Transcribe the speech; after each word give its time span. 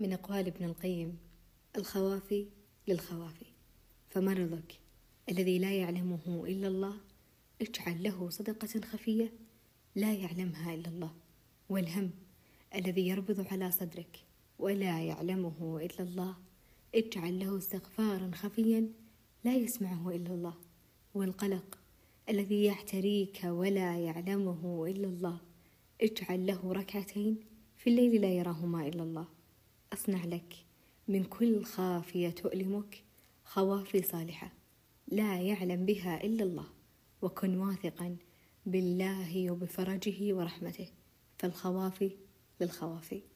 من 0.00 0.12
أقوال 0.12 0.46
ابن 0.46 0.64
القيم 0.64 1.18
الخوافي 1.76 2.46
للخوافي 2.88 3.46
فمرضك 4.08 4.80
الذي 5.28 5.58
لا 5.58 5.72
يعلمه 5.72 6.44
إلا 6.46 6.68
الله 6.68 6.96
اجعل 7.60 8.02
له 8.02 8.30
صدقة 8.30 8.80
خفية 8.80 9.32
لا 9.94 10.12
يعلمها 10.12 10.74
إلا 10.74 10.88
الله 10.88 11.14
والهم 11.68 12.10
الذي 12.74 13.08
يربض 13.08 13.46
على 13.52 13.70
صدرك 13.70 14.24
ولا 14.58 15.02
يعلمه 15.02 15.80
إلا 15.82 16.00
الله 16.00 16.36
اجعل 16.94 17.38
له 17.38 17.58
استغفارا 17.58 18.30
خفيا 18.34 18.88
لا 19.44 19.54
يسمعه 19.54 20.10
إلا 20.10 20.34
الله 20.34 20.54
والقلق 21.14 21.78
الذي 22.28 22.64
يحتريك 22.64 23.40
ولا 23.44 23.98
يعلمه 23.98 24.86
إلا 24.86 25.08
الله 25.08 25.40
اجعل 26.02 26.46
له 26.46 26.72
ركعتين 26.72 27.40
في 27.76 27.90
الليل 27.90 28.20
لا 28.20 28.32
يراهما 28.32 28.88
إلا 28.88 29.02
الله. 29.02 29.26
أصنع 29.92 30.24
لك 30.24 30.54
من 31.08 31.24
كل 31.24 31.64
خافية 31.64 32.30
تؤلمك 32.30 33.04
خوافي 33.44 34.02
صالحة 34.02 34.52
لا 35.08 35.40
يعلم 35.40 35.86
بها 35.86 36.24
إلا 36.24 36.44
الله 36.44 36.66
وكن 37.22 37.58
واثقا 37.58 38.16
بالله 38.66 39.50
وبفرجه 39.50 40.34
ورحمته 40.34 40.88
فالخوافي 41.38 42.10
للخوافي. 42.60 43.22